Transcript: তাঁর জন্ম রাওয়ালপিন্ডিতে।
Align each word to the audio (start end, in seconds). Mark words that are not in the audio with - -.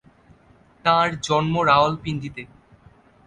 তাঁর 0.85 1.07
জন্ম 1.21 1.55
রাওয়ালপিন্ডিতে। 1.69 2.43